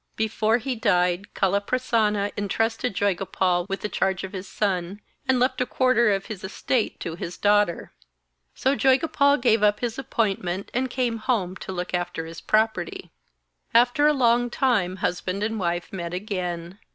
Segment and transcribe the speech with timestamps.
[0.15, 5.65] Before he died Kaliprasanna entrusted Joygopal with the charge of his son, and left a
[5.67, 7.93] quarter of his estate to his daughter.
[8.55, 13.11] So Joygopal gave up his appointment, and came home to look after his property.
[13.75, 16.79] After a long time husband and wife met again.